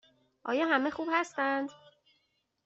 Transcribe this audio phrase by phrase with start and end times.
[0.43, 1.69] آیا همه خوب هستند؟